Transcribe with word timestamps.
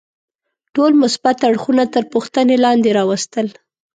ټول 0.75 0.91
مثبت 1.03 1.37
اړخونه 1.49 1.83
تر 1.93 2.03
پوښتنې 2.13 2.55
لاندې 2.65 2.89
راوستل. 2.99 3.47